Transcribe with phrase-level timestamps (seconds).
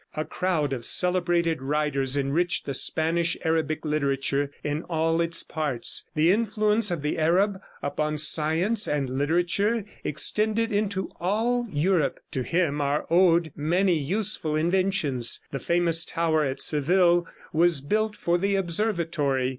[0.17, 6.09] A crowd of celebrated writers enriched the Spanish Arabic literature in all its parts.
[6.15, 12.81] The influence of the Arab upon science and literature extended into all Europe; to him
[12.81, 15.39] are owed many useful inventions.
[15.51, 19.49] The famous tower at Seville was built for the observatory.